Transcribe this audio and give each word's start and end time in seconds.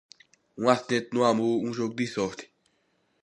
Um 0.57 0.67
acidente 0.67 1.09
no 1.13 1.23
amor, 1.25 1.61
um 1.63 1.71
jogo 1.71 1.93
de 1.93 2.07
sorte. 2.07 2.51